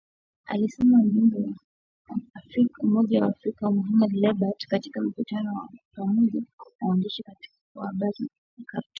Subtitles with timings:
[0.45, 1.55] Alisema mjumbe wa
[2.79, 6.39] Umoja wa Afrika, Mohamed Lebatt katika mkutano wa pamoja
[6.81, 7.23] na waandishi
[7.75, 8.89] wa habari mjini Khartoum.